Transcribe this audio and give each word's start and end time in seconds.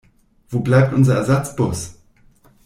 Wo 0.49 0.61
bleibt 0.61 0.93
unser 0.93 1.13
Ersatzbus? 1.17 1.99